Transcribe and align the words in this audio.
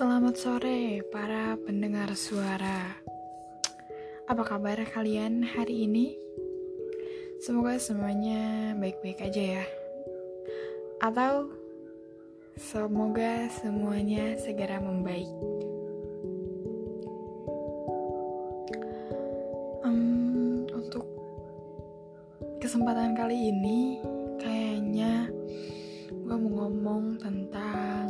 Selamat 0.00 0.32
sore 0.32 1.04
para 1.12 1.60
pendengar 1.60 2.08
suara. 2.16 3.04
Apa 4.24 4.48
kabar 4.48 4.80
kalian 4.88 5.44
hari 5.44 5.84
ini? 5.84 6.16
Semoga 7.44 7.76
semuanya 7.76 8.72
baik-baik 8.80 9.20
aja 9.28 9.60
ya. 9.60 9.64
Atau 11.04 11.52
semoga 12.56 13.52
semuanya 13.52 14.40
segera 14.40 14.80
membaik. 14.80 15.28
Um, 19.84 20.64
untuk 20.72 21.04
kesempatan 22.56 23.12
kali 23.20 23.52
ini 23.52 24.00
kayaknya 24.40 25.28
gue 26.08 26.36
mau 26.40 26.64
ngomong 26.64 27.20
tentang 27.20 28.09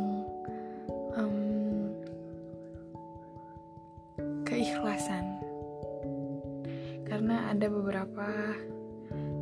ada 7.61 7.69
beberapa 7.69 8.25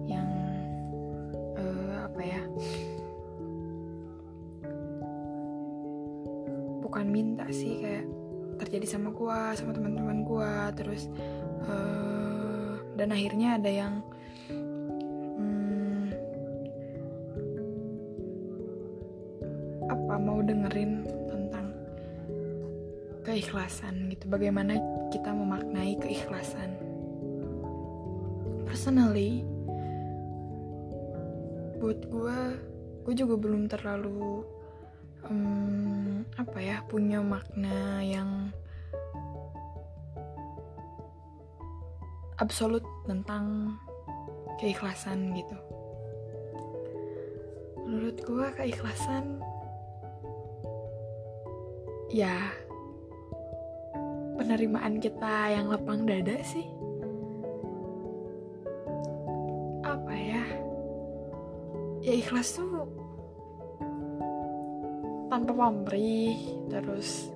yang 0.04 0.28
uh, 1.55 2.04
apa 2.04 2.20
ya 2.20 2.44
bukan 6.84 7.08
minta 7.08 7.48
sih 7.48 7.80
kayak 7.80 8.04
terjadi 8.59 9.00
sama 9.00 9.16
gua 9.16 9.55
sama 9.55 9.72
teman-teman 9.72 10.28
gua 10.28 10.68
terus 10.76 11.08
uh, 11.64 12.76
dan 13.00 13.16
akhirnya 13.16 13.55
ada 13.55 13.72
yang 13.72 14.04
hmm, 14.52 16.12
mau 20.20 20.44
dengerin 20.44 21.08
tentang 21.31 21.72
keikhlasan 23.23 24.12
gitu. 24.12 24.28
Bagaimana 24.28 24.75
kita 25.08 25.31
memaknai 25.31 25.95
keikhlasan 26.03 26.89
personally 28.80 29.44
buat 31.83 31.99
gue 32.08 32.39
gue 33.03 33.11
juga 33.11 33.35
belum 33.35 33.67
terlalu 33.67 34.47
um, 35.27 36.23
apa 36.39 36.63
ya 36.63 36.80
punya 36.88 37.19
makna 37.19 38.00
yang 38.00 38.47
absolut 42.39 42.80
tentang 43.03 43.75
keikhlasan 44.63 45.35
gitu. 45.35 45.59
Menurut 47.83 48.16
gue 48.23 48.47
keikhlasan 48.63 49.44
ya 52.16 52.55
penerimaan 54.39 55.03
kita 55.03 55.52
yang 55.52 55.67
lapang 55.67 56.07
dada 56.07 56.39
sih 56.47 56.89
ya 62.00 62.14
ikhlas 62.16 62.55
tuh 62.55 62.88
tanpa 65.30 65.52
pamrih 65.53 66.38
terus 66.72 67.30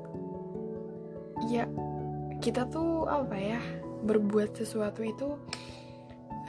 ya 1.51 1.67
kita 2.39 2.67
tuh 2.67 3.05
apa 3.07 3.35
ya 3.37 3.61
berbuat 4.03 4.55
sesuatu 4.59 4.99
itu 5.03 5.29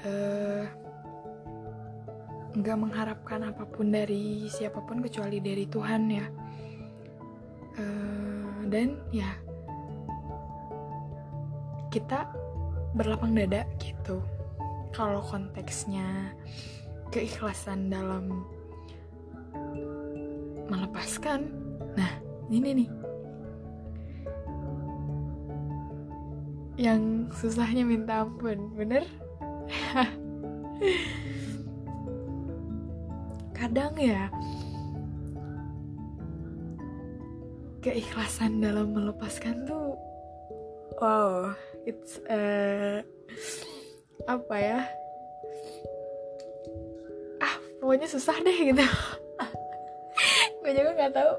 eh, 0.02 0.66
nggak 2.54 2.78
mengharapkan 2.78 3.50
apa 3.50 3.66
pun 3.66 3.90
dari 3.90 4.46
siapa 4.46 4.78
pun 4.86 5.02
kecuali 5.02 5.42
dari 5.42 5.66
Tuhan 5.66 6.02
ya. 6.06 6.26
Eh, 7.74 8.58
dan 8.70 8.94
ya 9.10 9.30
kita 11.90 12.30
berlapang 12.94 13.34
dada 13.34 13.66
gitu. 13.82 14.22
Kalau 14.94 15.22
konteksnya 15.26 16.30
keikhlasan 17.12 17.90
dalam 17.92 18.44
melepaskan. 20.68 21.50
Nah 21.96 22.12
ini 22.48 22.84
nih. 22.84 22.90
Yang 26.74 27.30
susahnya 27.38 27.84
minta 27.86 28.24
ampun 28.24 28.72
bener? 28.74 29.04
Kadang 33.58 33.94
ya 33.96 34.28
keikhlasan 37.84 38.64
dalam 38.64 38.96
melepaskan 38.96 39.68
tuh 39.68 39.92
wow 40.96 41.52
it's 41.84 42.16
uh, 42.32 43.04
apa 44.24 44.56
ya 44.56 44.80
pokoknya 47.94 48.10
susah 48.10 48.34
deh 48.42 48.58
gitu. 48.74 48.82
Gue 50.66 50.70
juga 50.74 50.90
nggak 50.98 51.14
tahu. 51.14 51.32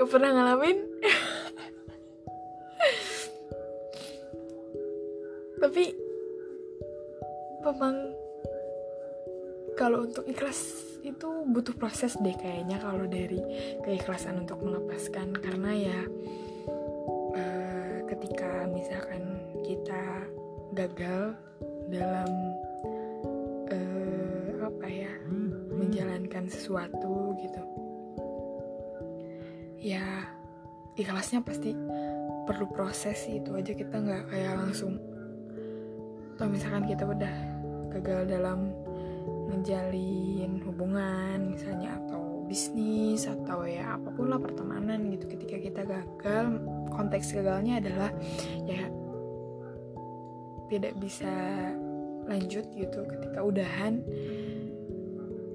Gak 0.00 0.08
pernah 0.08 0.32
ngalamin. 0.32 0.78
Tapi 5.60 5.84
memang 7.60 7.96
kalau 9.76 10.08
untuk 10.08 10.24
ikhlas 10.24 10.80
itu 11.04 11.44
butuh 11.44 11.76
proses 11.76 12.16
deh 12.24 12.32
kayaknya 12.40 12.80
kalau 12.80 13.04
dari 13.04 13.44
keikhlasan 13.84 14.48
untuk 14.48 14.64
melepaskan. 14.64 15.36
Karena 15.36 15.76
ya 15.76 16.00
uh, 17.36 17.96
ketika 18.08 18.64
misalkan 18.72 19.44
kita 19.60 20.24
gagal 20.72 21.36
dalam 21.92 22.55
menjalankan 25.86 26.50
sesuatu 26.50 27.38
gitu. 27.38 27.62
Ya 29.78 30.26
ikhlasnya 30.98 31.46
pasti 31.46 31.76
perlu 32.46 32.66
proses 32.74 33.22
sih 33.22 33.38
itu 33.38 33.54
aja 33.54 33.70
kita 33.70 33.94
nggak 33.94 34.34
kayak 34.34 34.54
langsung. 34.58 34.98
Atau 36.34 36.50
misalkan 36.50 36.90
kita 36.90 37.06
udah 37.06 37.34
gagal 37.96 38.28
dalam 38.28 38.74
ngejalin 39.46 40.58
hubungan 40.66 41.54
misalnya 41.54 41.96
atau 42.02 42.44
bisnis 42.50 43.26
atau 43.30 43.62
ya 43.66 43.94
apa 43.94 44.10
pun 44.10 44.26
lah 44.30 44.42
pertemanan 44.42 45.06
gitu. 45.14 45.30
Ketika 45.30 45.56
kita 45.62 45.82
gagal 45.86 46.60
konteks 46.90 47.30
gagalnya 47.30 47.78
adalah 47.78 48.10
ya 48.66 48.90
tidak 50.66 50.98
bisa 50.98 51.30
lanjut 52.26 52.66
gitu. 52.74 53.06
Ketika 53.06 53.38
udahan 53.42 54.02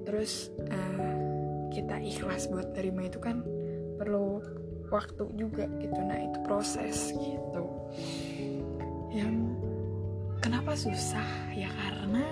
terus 0.02 0.52
uh, 0.68 1.16
kita 1.72 1.96
ikhlas 2.02 2.52
buat 2.52 2.76
terima 2.76 3.08
itu 3.08 3.16
kan 3.16 3.40
perlu 3.96 4.42
waktu 4.92 5.24
juga 5.40 5.64
gitu. 5.80 5.98
Nah 6.04 6.18
itu 6.20 6.38
proses 6.44 7.16
gitu. 7.16 7.64
Yang 9.08 9.36
kenapa 10.44 10.76
susah? 10.76 11.28
Ya 11.56 11.72
karena 11.72 12.24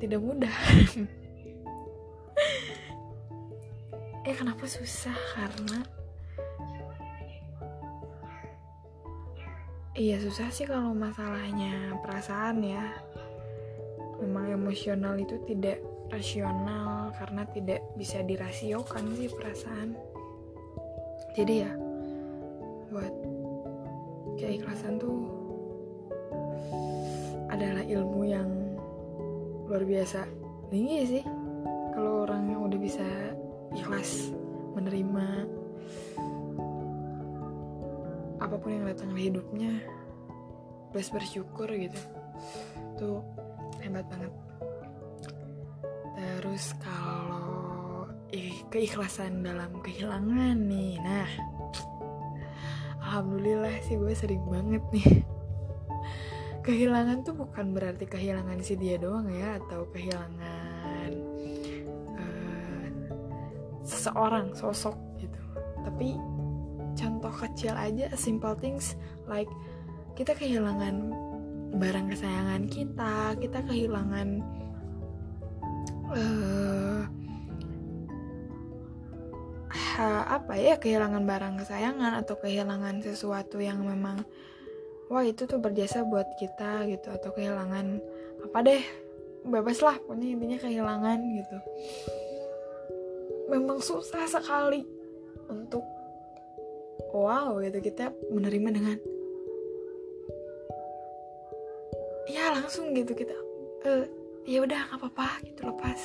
tidak 0.00 0.20
mudah. 0.24 0.56
Eh 4.20 4.36
kenapa 4.36 4.68
susah? 4.68 5.16
Karena 5.32 5.80
iya 9.96 10.20
susah 10.20 10.52
sih 10.52 10.68
kalau 10.68 10.92
masalahnya 10.92 11.96
perasaan 12.04 12.60
ya. 12.60 12.84
Memang 14.20 14.60
emosional 14.60 15.16
itu 15.16 15.40
tidak 15.48 15.80
rasional 16.10 17.14
karena 17.14 17.46
tidak 17.54 17.80
bisa 17.94 18.20
dirasiokan 18.26 19.14
sih 19.14 19.30
perasaan. 19.30 19.94
Jadi 21.38 21.54
ya 21.62 21.70
buat 22.90 23.14
keikhlasan 24.34 24.98
tuh 24.98 25.30
adalah 27.48 27.86
ilmu 27.86 28.22
yang 28.26 28.50
luar 29.70 29.86
biasa. 29.86 30.26
Tinggi 30.70 30.98
sih 31.06 31.22
kalau 31.94 32.26
orang 32.26 32.50
yang 32.50 32.60
udah 32.66 32.78
bisa 32.78 33.06
ikhlas 33.74 34.34
menerima 34.74 35.46
apa 38.40 38.56
pun 38.58 38.70
yang 38.72 38.86
datang 38.88 39.14
di 39.14 39.30
hidupnya 39.30 39.78
plus 40.90 41.10
bersyukur 41.14 41.70
gitu 41.70 42.00
tuh 42.98 43.22
hebat 43.78 44.02
banget 44.10 44.32
terus 46.40 46.72
kalau 46.80 48.08
keikhlasan 48.72 49.44
dalam 49.44 49.76
kehilangan 49.84 50.56
nih 50.56 50.96
nah. 51.04 51.28
Alhamdulillah 52.96 53.76
sih 53.84 54.00
gue 54.00 54.16
sering 54.16 54.40
banget 54.48 54.80
nih. 54.88 55.20
Kehilangan 56.66 57.28
tuh 57.28 57.36
bukan 57.36 57.76
berarti 57.76 58.08
kehilangan 58.08 58.56
si 58.64 58.80
dia 58.80 58.96
doang 58.96 59.28
ya 59.28 59.60
atau 59.60 59.84
kehilangan 59.92 61.10
uh, 62.16 62.86
seseorang 63.84 64.56
sosok 64.56 64.96
gitu. 65.20 65.40
Tapi 65.84 66.16
contoh 66.96 67.34
kecil 67.36 67.76
aja 67.76 68.08
simple 68.16 68.56
things 68.56 68.96
like 69.28 69.50
kita 70.16 70.32
kehilangan 70.32 71.12
barang 71.76 72.16
kesayangan 72.16 72.64
kita 72.64 73.36
kita 73.36 73.60
kehilangan 73.68 74.40
uh, 76.10 77.02
ha, 79.70 80.06
apa 80.40 80.54
ya 80.58 80.76
kehilangan 80.78 81.22
barang 81.24 81.54
kesayangan 81.62 82.18
atau 82.24 82.34
kehilangan 82.40 83.02
sesuatu 83.04 83.62
yang 83.62 83.82
memang 83.84 84.22
wah 85.10 85.26
itu 85.26 85.46
tuh 85.46 85.58
berjasa 85.58 86.06
buat 86.06 86.26
kita 86.38 86.86
gitu 86.86 87.10
atau 87.10 87.30
kehilangan 87.34 87.98
apa 88.46 88.58
deh 88.62 88.82
bebas 89.44 89.80
lah 89.80 89.96
pokoknya 89.98 90.36
intinya 90.36 90.58
kehilangan 90.60 91.18
gitu. 91.20 91.56
Memang 93.50 93.82
susah 93.82 94.30
sekali 94.30 94.86
untuk 95.50 95.82
wow 97.10 97.58
gitu 97.58 97.82
kita 97.82 98.14
menerima 98.30 98.68
dengan 98.70 98.96
ya 102.30 102.54
langsung 102.54 102.94
gitu 102.94 103.10
kita 103.16 103.34
uh, 103.82 104.06
ya 104.48 104.64
udah 104.64 104.80
nggak 104.88 104.98
apa-apa 105.00 105.28
gitu 105.44 105.60
lepas 105.68 106.00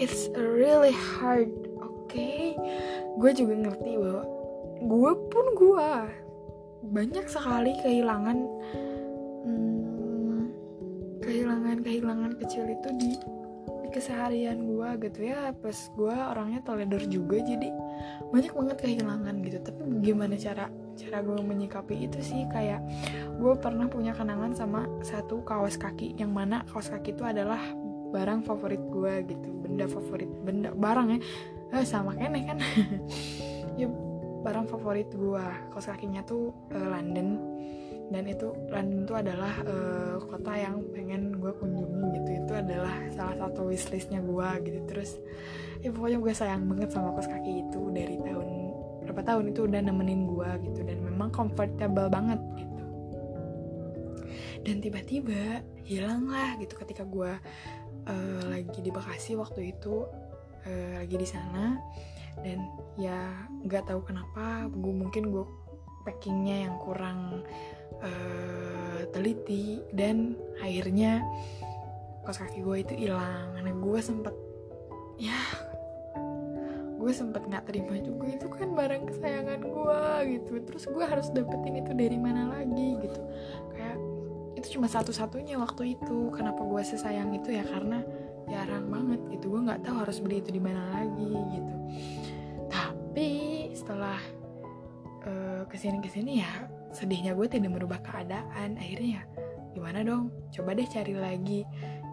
it's 0.00 0.26
really 0.34 0.94
hard 0.94 1.52
oke? 1.78 2.10
Okay? 2.10 2.58
gue 3.20 3.30
juga 3.36 3.54
ngerti 3.54 3.92
bahwa 4.00 4.24
gue 4.82 5.12
pun 5.30 5.46
gue 5.54 5.90
banyak 6.90 7.26
sekali 7.30 7.72
kehilangan 7.84 8.38
hmm, 9.46 10.42
kehilangan 11.22 11.78
kehilangan 11.86 12.32
kecil 12.42 12.66
itu 12.66 12.88
di 12.98 13.12
di 13.82 13.88
keseharian 13.94 14.58
gue 14.66 14.88
gitu 15.06 15.30
ya. 15.30 15.54
Pas 15.54 15.76
gue 15.94 16.16
orangnya 16.16 16.60
teledor 16.66 17.06
juga 17.06 17.38
jadi 17.38 17.70
banyak 18.34 18.52
banget 18.52 18.76
kehilangan 18.82 19.34
gitu. 19.46 19.58
Tapi 19.62 19.80
gimana 20.02 20.34
cara 20.34 20.66
cara 20.96 21.24
gue 21.24 21.38
menyikapi 21.40 22.06
itu 22.06 22.18
sih 22.20 22.44
kayak 22.52 22.84
gue 23.40 23.52
pernah 23.58 23.88
punya 23.88 24.12
kenangan 24.12 24.52
sama 24.52 24.86
satu 25.00 25.40
kaos 25.42 25.80
kaki 25.80 26.14
yang 26.20 26.30
mana 26.32 26.62
kaos 26.68 26.92
kaki 26.92 27.16
itu 27.16 27.24
adalah 27.24 27.60
barang 28.12 28.44
favorit 28.44 28.82
gue 28.92 29.12
gitu 29.24 29.48
benda 29.64 29.88
favorit 29.88 30.28
benda 30.44 30.70
barang 30.76 31.08
ya. 31.16 31.20
Eh, 31.72 31.84
sama 31.88 32.12
kene 32.14 32.40
kan. 32.44 32.58
Ya 33.80 33.88
barang 34.44 34.68
favorit 34.68 35.08
gue 35.16 35.46
kaos 35.72 35.88
kakinya 35.88 36.20
tuh 36.28 36.52
uh, 36.76 36.88
London. 36.92 37.40
Dan 38.12 38.28
itu 38.28 38.52
London 38.68 39.08
itu 39.08 39.14
adalah 39.16 39.54
uh, 39.64 40.20
kota 40.28 40.52
yang 40.52 40.84
pengen 40.92 41.40
gue 41.40 41.48
kunjungi 41.56 42.20
gitu. 42.20 42.30
Itu 42.44 42.52
adalah 42.52 42.92
salah 43.16 43.32
satu 43.40 43.72
wishlistnya 43.72 44.20
gue 44.20 44.48
gitu. 44.68 44.80
Terus 44.84 45.16
ya 45.80 45.88
pokoknya 45.88 46.20
gue 46.20 46.32
sayang 46.36 46.68
banget 46.68 46.92
sama 46.92 47.16
kaos 47.16 47.32
kaki 47.32 47.64
itu 47.64 47.80
dari 47.96 48.20
tahun 48.20 48.61
berapa 49.12 49.28
tahun 49.28 49.52
itu 49.52 49.68
udah 49.68 49.80
nemenin 49.84 50.24
gue 50.24 50.50
gitu 50.72 50.80
dan 50.88 51.04
memang 51.04 51.28
comfortable 51.28 52.08
banget 52.08 52.40
gitu. 52.56 52.84
Dan 54.64 54.80
tiba-tiba 54.80 55.60
hilang 55.84 56.32
lah 56.32 56.56
gitu 56.56 56.80
ketika 56.80 57.04
gue 57.04 57.28
uh, 58.08 58.42
lagi 58.48 58.80
di 58.80 58.88
Bekasi 58.88 59.36
waktu 59.36 59.76
itu 59.76 60.08
uh, 60.64 60.92
lagi 60.96 61.12
di 61.20 61.28
sana. 61.28 61.76
Dan 62.40 62.64
ya 62.96 63.52
nggak 63.68 63.92
tahu 63.92 64.00
kenapa 64.00 64.72
gue 64.72 64.94
mungkin 64.96 65.28
gue 65.28 65.44
packingnya 66.08 66.72
yang 66.72 66.80
kurang 66.80 67.44
uh, 68.00 69.04
teliti. 69.12 69.84
Dan 69.92 70.40
akhirnya 70.56 71.20
kos 72.24 72.40
kaki 72.40 72.64
gue 72.64 72.76
itu 72.80 72.94
hilang. 72.96 73.60
Karena 73.60 73.76
gue 73.76 73.98
sempet 74.00 74.34
ya 75.20 75.36
gue 77.02 77.10
sempet 77.10 77.42
nggak 77.50 77.66
terima 77.66 77.98
juga 77.98 78.30
itu 78.30 78.46
kan 78.46 78.78
barang 78.78 79.10
kesayangan 79.10 79.58
gue 79.58 80.02
gitu. 80.38 80.52
Terus 80.62 80.84
gue 80.86 81.02
harus 81.02 81.26
dapetin 81.34 81.82
itu 81.82 81.90
dari 81.90 82.14
mana 82.14 82.54
lagi 82.54 82.94
gitu. 83.02 83.20
Kayak 83.74 83.98
itu 84.54 84.78
cuma 84.78 84.86
satu-satunya 84.86 85.58
waktu 85.58 85.98
itu 85.98 86.30
kenapa 86.30 86.62
gue 86.62 86.82
sesayang 86.86 87.34
itu 87.34 87.50
ya 87.50 87.66
karena 87.66 88.06
jarang 88.46 88.86
banget 88.86 89.18
gitu. 89.34 89.50
Gue 89.50 89.66
nggak 89.66 89.82
tahu 89.82 89.96
harus 90.06 90.22
beli 90.22 90.38
itu 90.38 90.54
di 90.54 90.62
mana 90.62 91.02
lagi 91.02 91.34
gitu. 91.58 91.74
Tapi 92.70 93.30
setelah 93.74 94.22
uh, 95.26 95.62
ke 95.66 95.74
sini 95.74 95.98
ke 95.98 96.06
sini 96.06 96.38
ya 96.38 96.70
sedihnya 96.94 97.34
gue 97.34 97.50
tidak 97.50 97.74
merubah 97.74 97.98
keadaan. 97.98 98.78
Akhirnya 98.78 99.18
ya 99.18 99.22
gimana 99.74 100.06
dong? 100.06 100.30
Coba 100.54 100.78
deh 100.78 100.86
cari 100.86 101.18
lagi. 101.18 101.66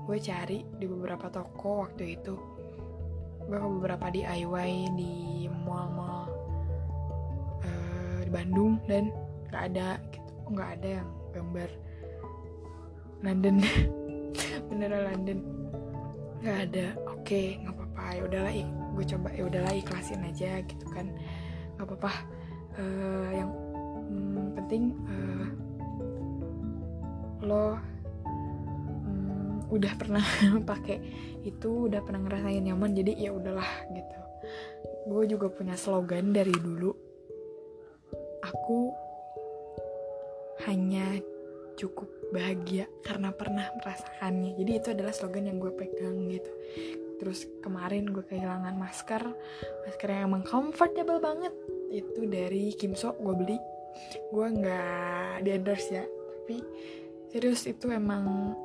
Gue 0.09 0.17
cari 0.17 0.65
di 0.81 0.89
beberapa 0.89 1.29
toko 1.29 1.85
waktu 1.85 2.17
itu 2.17 2.58
gue 3.49 3.57
ke 3.57 3.69
beberapa 3.81 4.05
DIY 4.13 4.93
di 4.93 5.49
mall-mall 5.65 6.29
uh, 7.65 8.21
di 8.21 8.29
Bandung 8.29 8.77
dan 8.85 9.09
nggak 9.49 9.63
ada 9.73 9.97
gitu. 10.13 10.33
Nggak 10.53 10.69
ada 10.77 10.89
yang 11.01 11.09
gambar 11.33 11.69
London. 13.25 13.55
Beneran 14.69 15.03
London. 15.09 15.39
Nggak 16.45 16.57
ada. 16.69 16.85
Oke 17.09 17.25
okay, 17.25 17.47
nggak 17.65 17.73
apa-apa. 17.73 18.03
Ya 18.13 18.21
udahlah 18.29 18.53
gue 18.93 19.05
coba. 19.17 19.29
Ya 19.33 19.43
udahlah 19.49 19.73
ikhlasin 19.73 20.21
aja 20.29 20.51
gitu 20.61 20.85
kan. 20.93 21.09
Nggak 21.73 21.85
apa-apa. 21.89 22.11
Uh, 22.77 23.29
yang 23.33 23.49
hmm, 24.13 24.53
penting 24.61 24.93
uh, 25.09 25.45
lo 27.41 27.81
udah 29.69 29.93
pernah 29.95 30.25
pakai 30.69 30.97
itu 31.45 31.89
udah 31.89 32.01
pernah 32.03 32.25
ngerasain 32.25 32.65
nyaman 32.65 32.91
jadi 32.97 33.29
ya 33.29 33.31
udahlah 33.33 33.69
gitu. 33.93 34.17
Gue 35.09 35.23
juga 35.25 35.47
punya 35.49 35.77
slogan 35.77 36.33
dari 36.33 36.53
dulu 36.53 36.91
aku 38.39 38.93
hanya 40.67 41.19
cukup 41.79 42.11
bahagia 42.35 42.85
karena 43.07 43.31
pernah 43.31 43.71
merasakannya. 43.79 44.59
Jadi 44.59 44.71
itu 44.75 44.87
adalah 44.91 45.13
slogan 45.15 45.47
yang 45.47 45.57
gue 45.57 45.71
pegang 45.71 46.27
gitu. 46.27 46.51
Terus 47.19 47.47
kemarin 47.63 48.11
gue 48.11 48.23
kehilangan 48.23 48.75
masker 48.79 49.23
masker 49.87 50.07
yang 50.11 50.33
emang 50.33 50.43
comfortable 50.43 51.23
banget. 51.23 51.53
Itu 51.89 52.27
dari 52.27 52.75
Kimso 52.75 53.15
gue 53.15 53.35
beli. 53.35 53.57
Gue 54.29 54.47
nggak 54.49 55.43
di 55.43 55.49
endorse 55.55 55.89
ya 55.89 56.05
tapi 56.49 56.65
serius 57.29 57.69
itu 57.69 57.93
emang 57.93 58.57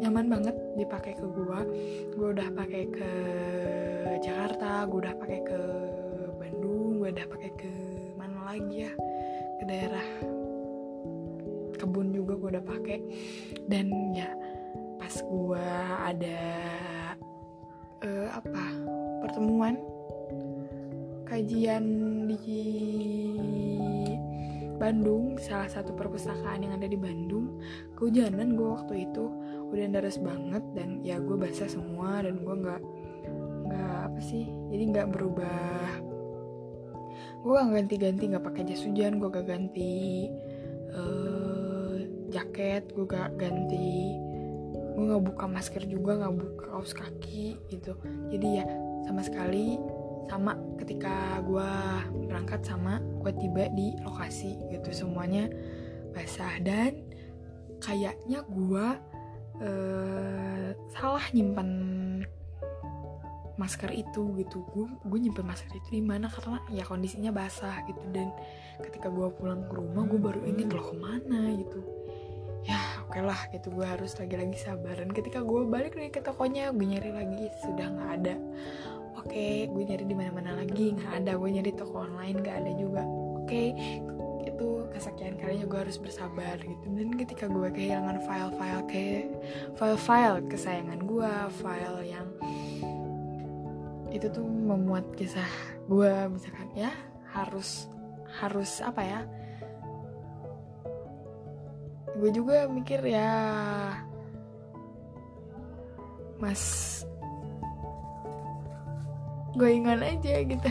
nyaman 0.00 0.26
banget 0.28 0.56
dipakai 0.76 1.16
ke 1.16 1.24
gue 1.24 1.60
gue 2.16 2.28
udah 2.36 2.48
pakai 2.52 2.82
ke 2.92 3.10
Jakarta 4.20 4.84
gue 4.88 4.98
udah 5.00 5.14
pakai 5.16 5.40
ke 5.44 5.60
Bandung 6.36 7.00
gue 7.00 7.08
udah 7.12 7.26
pakai 7.28 7.50
ke 7.56 7.72
mana 8.16 8.54
lagi 8.56 8.88
ya? 8.88 8.92
Ke 9.60 9.64
daerah 9.68 10.06
kebun 11.76 12.10
juga 12.10 12.34
gue 12.40 12.48
udah 12.56 12.64
pakai. 12.64 12.98
Dan 13.68 13.92
ya 14.16 14.28
pas 14.96 15.14
gue 15.22 15.68
ada 16.02 16.42
uh, 18.02 18.28
apa 18.34 18.64
pertemuan 19.22 19.78
kajian 21.26 21.84
di 22.30 22.64
Bandung 24.76 25.40
salah 25.40 25.70
satu 25.72 25.96
perpustakaan 25.96 26.68
yang 26.68 26.76
ada 26.76 26.84
di 26.84 27.00
Bandung 27.00 27.60
kehujanan 27.96 28.54
gue 28.54 28.68
waktu 28.68 29.08
itu 29.08 29.24
udah 29.70 29.86
deras 29.90 30.18
banget 30.22 30.62
dan 30.78 31.02
ya 31.02 31.18
gue 31.18 31.36
basah 31.36 31.66
semua 31.66 32.22
dan 32.22 32.38
gue 32.42 32.54
nggak 32.54 32.82
nggak 33.66 33.98
apa 34.12 34.20
sih 34.22 34.46
jadi 34.70 34.82
nggak 34.94 35.08
berubah. 35.14 35.90
Gue 37.46 37.54
gak 37.54 37.78
ganti-ganti 37.78 38.26
nggak 38.26 38.42
pakai 38.42 38.66
jas 38.66 38.82
hujan 38.82 39.22
gue 39.22 39.28
gak 39.30 39.46
ganti 39.46 40.26
uh, 40.90 41.94
jaket 42.26 42.90
gue 42.90 43.06
gak 43.06 43.38
ganti 43.38 44.18
gue 44.96 45.04
nggak 45.04 45.24
buka 45.30 45.44
masker 45.46 45.86
juga 45.86 46.18
nggak 46.18 46.34
buka 46.34 46.64
kaos 46.74 46.90
kaki 46.90 47.54
gitu. 47.70 47.94
Jadi 48.34 48.48
ya 48.58 48.64
sama 49.06 49.22
sekali 49.22 49.78
sama 50.26 50.58
ketika 50.82 51.38
gue 51.46 51.70
berangkat 52.26 52.66
sama 52.66 52.98
gue 53.22 53.30
tiba 53.38 53.70
di 53.70 53.94
lokasi 54.02 54.58
gitu. 54.74 54.90
Semuanya 54.90 55.46
basah 56.10 56.58
dan 56.66 56.98
kayaknya 57.78 58.42
gue 58.48 58.86
uh, 59.62 60.68
salah 60.92 61.24
nyimpan 61.32 61.68
masker 63.56 63.88
itu 63.92 64.36
gitu. 64.36 64.62
Gue 64.72 64.86
gue 65.04 65.18
nyimpen 65.18 65.44
masker 65.48 65.72
itu 65.72 65.88
di 66.00 66.04
mana? 66.04 66.28
Karena 66.28 66.60
ya 66.68 66.84
kondisinya 66.84 67.32
basah 67.32 67.82
gitu. 67.88 68.00
Dan 68.12 68.30
ketika 68.84 69.08
gue 69.08 69.28
pulang 69.32 69.64
ke 69.66 69.72
rumah 69.74 70.04
gue 70.04 70.20
baru 70.20 70.40
inget 70.44 70.70
loh 70.72 70.84
ke 70.92 70.94
mana 70.96 71.56
gitu. 71.56 71.80
Ya 72.66 72.80
oke 73.02 73.16
okay 73.16 73.22
lah 73.24 73.40
gitu. 73.50 73.72
Gue 73.72 73.86
harus 73.88 74.12
lagi-lagi 74.20 74.58
sabar. 74.60 75.00
Dan 75.00 75.10
ketika 75.12 75.40
gue 75.40 75.64
balik 75.64 75.96
lagi 75.96 76.10
ke 76.12 76.20
tokonya 76.20 76.70
gue 76.70 76.86
nyari 76.86 77.10
lagi. 77.12 77.48
Sudah 77.64 77.86
nggak 77.88 78.10
ada. 78.22 78.34
Oke 79.16 79.32
okay, 79.32 79.54
gue 79.72 79.82
nyari 79.88 80.04
di 80.04 80.14
mana-mana 80.14 80.52
lagi. 80.60 80.92
Nggak 80.92 81.12
ada. 81.24 81.32
Gue 81.40 81.50
nyari 81.56 81.72
toko 81.72 82.04
online 82.04 82.38
nggak 82.44 82.56
ada 82.60 82.72
juga. 82.76 83.02
Oke 83.40 83.48
okay, 83.48 83.68
kesekian 84.96 85.36
kalinya 85.36 85.68
gue 85.68 85.80
harus 85.84 86.00
bersabar 86.00 86.56
gitu. 86.56 86.86
Dan 86.88 87.12
ketika 87.20 87.44
gue 87.52 87.68
kehilangan 87.68 88.24
file-file 88.24 88.84
kayak 88.88 89.28
file-file 89.76 90.40
kesayangan 90.48 91.00
gue 91.04 91.32
file 91.60 92.00
yang 92.08 92.28
itu 94.08 94.32
tuh 94.32 94.48
memuat 94.48 95.04
kisah 95.12 95.44
gue 95.84 96.12
misalkan 96.32 96.72
ya 96.72 96.88
harus 97.36 97.92
harus 98.40 98.80
apa 98.80 99.04
ya? 99.04 99.20
Gue 102.16 102.32
juga 102.32 102.64
mikir 102.64 103.04
ya 103.04 103.36
mas 106.40 107.04
gue 109.56 109.72
ingat 109.72 110.00
aja 110.04 110.44
gitu 110.44 110.68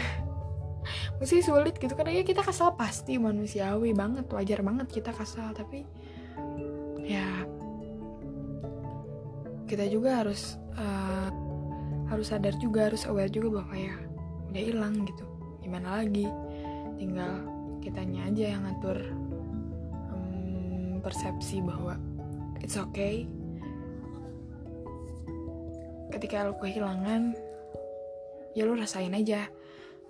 masih 1.19 1.41
sulit 1.41 1.77
gitu 1.77 1.93
karena 1.93 2.21
ya 2.21 2.23
kita 2.23 2.41
kesal 2.45 2.73
pasti 2.77 3.17
manusiawi 3.17 3.91
banget 3.91 4.29
wajar 4.31 4.59
banget 4.61 4.87
kita 4.89 5.11
kesal 5.11 5.51
tapi 5.53 5.85
ya 7.05 7.45
kita 9.65 9.89
juga 9.89 10.21
harus 10.21 10.61
uh, 10.77 11.29
harus 12.09 12.29
sadar 12.29 12.53
juga 12.61 12.89
harus 12.89 13.05
aware 13.09 13.33
juga 13.33 13.61
bahwa 13.61 13.75
ya 13.75 13.95
udah 14.53 14.61
hilang 14.61 14.95
gitu. 15.03 15.25
Gimana 15.65 16.05
lagi? 16.05 16.29
Tinggal 17.01 17.43
kitanya 17.81 18.29
aja 18.29 18.45
yang 18.55 18.61
ngatur 18.65 18.97
um, 20.13 21.01
persepsi 21.01 21.65
bahwa 21.65 21.97
it's 22.61 22.77
okay. 22.77 23.25
Ketika 26.13 26.45
lo 26.45 26.55
kehilangan 26.61 27.33
ya 28.55 28.63
lo 28.63 28.77
rasain 28.77 29.11
aja 29.11 29.49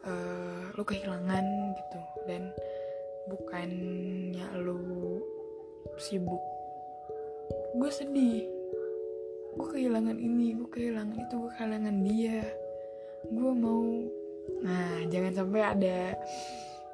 uh, 0.06 0.72
lo 0.74 0.84
kehilangan 0.86 1.46
gitu. 1.76 2.00
Dan 2.26 2.54
bukannya 3.30 4.48
lo 4.62 4.80
sibuk 5.98 6.42
gue 7.76 7.92
sedih. 7.92 8.46
Gue 9.56 9.68
kehilangan 9.72 10.18
ini 10.20 10.56
gue 10.56 10.70
kehilangan 10.72 11.16
itu 11.16 11.36
gue 11.36 11.52
kehilangan 11.58 11.98
dia. 12.04 12.42
Gue 13.30 13.52
mau 13.52 13.84
nah 14.62 15.02
jangan 15.10 15.34
sampai 15.34 15.62
ada 15.62 16.00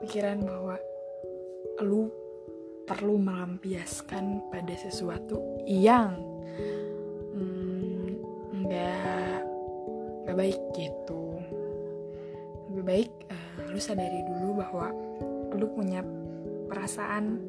pikiran 0.01 0.39
bahwa 0.41 0.75
lu 1.83 2.09
perlu 2.89 3.15
melampiaskan 3.21 4.51
pada 4.51 4.73
sesuatu 4.75 5.61
yang 5.63 6.17
hmm, 7.35 8.07
nggak 8.65 9.37
hmm, 9.39 10.21
nggak 10.25 10.37
baik 10.37 10.59
gitu 10.75 11.20
lebih 12.81 12.89
baik 12.89 13.11
uh, 13.29 13.69
lu 13.69 13.77
sadari 13.77 14.25
dulu 14.25 14.57
bahwa 14.57 14.89
lu 15.53 15.69
punya 15.69 16.01
perasaan 16.65 17.45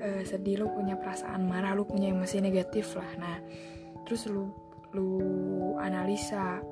uh, 0.00 0.22
sedih 0.24 0.64
lu 0.64 0.72
punya 0.72 0.96
perasaan 0.96 1.44
marah 1.44 1.76
lu 1.76 1.84
punya 1.84 2.08
emosi 2.08 2.40
negatif 2.40 2.96
lah. 2.96 3.10
Nah 3.20 3.36
terus 4.08 4.24
lu 4.32 4.48
lu 4.96 5.20
analisa 5.76 6.64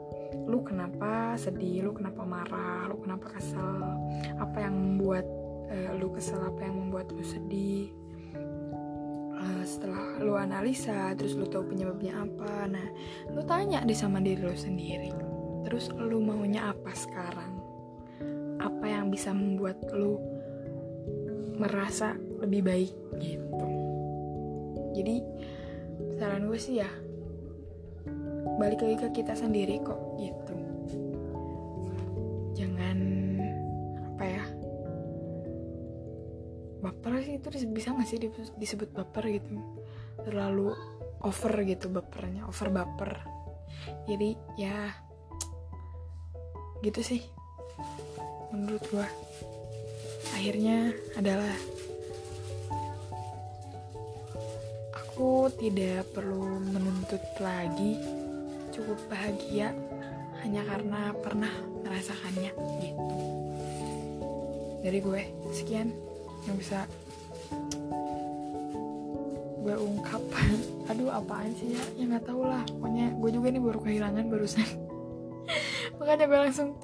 lu 0.48 0.64
kenapa 0.64 1.36
sedih 1.36 1.84
lu 1.84 1.92
kenapa 1.92 2.24
marah 2.24 2.88
lu 2.88 3.04
kenapa 3.04 3.36
kesel 3.36 3.84
apa 4.40 4.64
yang 4.64 4.74
membuat 4.80 5.28
uh, 5.68 5.92
lu 6.00 6.08
kesel 6.16 6.40
apa 6.40 6.64
yang 6.64 6.88
membuat 6.88 7.12
lu 7.12 7.20
sedih. 7.20 7.92
Setelah 9.64 10.20
lu 10.20 10.36
analisa 10.36 11.16
terus 11.16 11.40
lu 11.40 11.48
tahu 11.48 11.72
penyebabnya 11.72 12.20
apa 12.20 12.68
nah 12.68 12.84
lu 13.32 13.40
tanya 13.48 13.80
deh 13.80 13.96
sama 13.96 14.20
diri 14.20 14.44
lu 14.44 14.52
sendiri 14.52 15.08
terus 15.64 15.88
lu 15.96 16.20
maunya 16.20 16.68
apa 16.68 16.92
sekarang 16.92 17.63
apa 18.64 18.84
yang 18.88 19.12
bisa 19.12 19.28
membuat 19.36 19.76
lu 19.92 20.16
merasa 21.60 22.16
lebih 22.40 22.64
baik 22.64 22.92
gitu. 23.20 23.68
Jadi 24.96 25.16
saran 26.16 26.48
gue 26.48 26.58
sih 26.58 26.80
ya 26.80 26.88
balik 28.56 28.80
lagi 28.80 28.96
ke 29.04 29.08
kita 29.20 29.36
sendiri 29.36 29.82
kok 29.84 30.00
gitu. 30.16 30.54
Jangan 32.56 32.98
apa 34.14 34.24
ya 34.24 34.44
baper 36.80 37.12
sih 37.24 37.40
itu 37.40 37.48
bisa 37.68 37.92
gak 37.92 38.08
sih 38.08 38.18
disebut 38.56 38.88
baper 38.96 39.28
gitu? 39.28 39.60
Terlalu 40.24 40.72
over 41.20 41.52
gitu 41.68 41.92
bapernya 41.92 42.48
over 42.48 42.72
baper. 42.72 43.12
Jadi 44.08 44.38
ya 44.56 44.94
gitu 46.84 47.00
sih 47.00 47.24
menurut 48.52 48.82
gue 48.90 49.08
akhirnya 50.34 50.92
adalah 51.14 51.54
aku 55.14 55.46
tidak 55.62 56.10
perlu 56.10 56.58
menuntut 56.58 57.22
lagi. 57.38 58.02
Cukup 58.74 58.98
bahagia 59.06 59.70
hanya 60.42 60.66
karena 60.66 61.14
pernah 61.14 61.54
merasakannya 61.86 62.50
gitu. 62.82 63.18
Dari 64.82 64.98
gue 64.98 65.22
sekian 65.54 65.94
yang 66.50 66.58
bisa 66.58 66.82
gue 69.62 69.76
ungkap. 69.78 70.18
Aduh 70.90 71.14
apaan 71.14 71.54
sih 71.54 71.78
ya? 71.78 71.82
Ya 71.94 72.04
nggak 72.10 72.26
tahu 72.26 72.42
lah. 72.50 72.66
Pokoknya 72.66 73.14
gue 73.14 73.30
juga 73.30 73.54
nih 73.54 73.62
baru 73.62 73.80
kehilangan 73.86 74.24
barusan. 74.26 74.68
Makanya 76.02 76.24
gue 76.26 76.38
langsung 76.50 76.74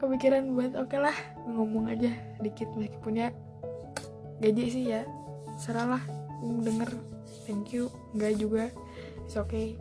kepikiran 0.00 0.56
buat 0.56 0.72
oke 0.80 0.88
okay 0.88 1.00
lah 1.04 1.16
ngomong 1.44 1.92
aja 1.92 2.08
dikit 2.40 2.72
meskipun 2.72 3.20
ya 3.20 3.28
gaji 4.40 4.64
sih 4.72 4.84
ya 4.96 5.04
seralah 5.60 6.00
denger 6.40 6.88
thank 7.44 7.76
you 7.76 7.92
enggak 8.16 8.40
juga 8.40 8.64
it's 9.30 9.38
okay. 9.38 9.78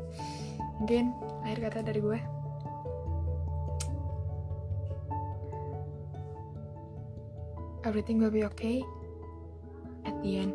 Mungkin 0.80 1.10
akhir 1.42 1.58
kata 1.66 1.80
dari 1.90 2.00
gue 2.00 2.20
everything 7.82 8.22
will 8.22 8.30
be 8.30 8.46
okay 8.46 8.86
at 10.06 10.14
the 10.22 10.46
end. 10.46 10.54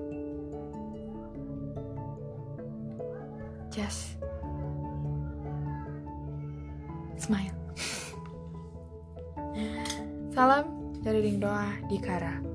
Just 3.74 4.22
smile 7.18 7.63
Salam 10.34 10.66
dari 10.98 11.22
Ding 11.22 11.38
Doa 11.38 11.78
di 11.86 11.94
Kara. 12.02 12.53